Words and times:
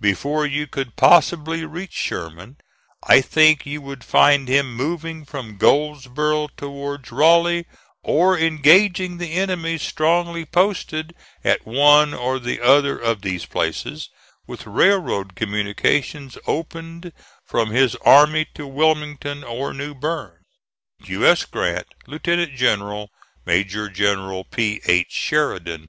Before 0.00 0.44
you 0.44 0.66
could 0.66 0.96
possibly 0.96 1.64
reach 1.64 1.92
Sherman, 1.92 2.56
I 3.04 3.20
think 3.20 3.64
you 3.64 3.80
would 3.80 4.02
find 4.02 4.48
him 4.48 4.74
moving 4.74 5.24
from 5.24 5.56
Goldsboro' 5.56 6.48
towards 6.56 7.12
Raleigh, 7.12 7.64
or 8.02 8.36
engaging 8.36 9.18
the 9.18 9.34
enemy 9.34 9.78
strongly 9.78 10.44
posted 10.44 11.14
at 11.44 11.64
one 11.64 12.12
or 12.12 12.40
the 12.40 12.60
other 12.60 12.98
of 12.98 13.22
these 13.22 13.46
places, 13.46 14.08
with 14.48 14.66
railroad 14.66 15.36
communications 15.36 16.36
opened 16.48 17.12
from 17.46 17.70
his 17.70 17.94
army 18.04 18.48
to 18.54 18.66
Wilmington 18.66 19.44
or 19.44 19.72
New 19.72 19.94
Bern. 19.94 20.40
"U. 21.04 21.24
S. 21.24 21.44
GRANT, 21.44 21.86
Lieutenant 22.08 22.56
General. 22.56 23.10
"MAJOR 23.46 23.90
GENERAL 23.90 24.42
P. 24.42 24.80
H. 24.86 25.12
SHERIDAN." 25.12 25.88